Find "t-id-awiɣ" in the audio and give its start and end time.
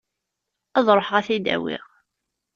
1.27-1.85